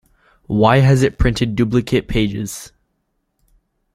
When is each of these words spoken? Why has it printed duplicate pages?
Why 0.47 0.77
has 0.79 1.03
it 1.03 1.19
printed 1.19 1.55
duplicate 1.55 2.07
pages? 2.07 2.71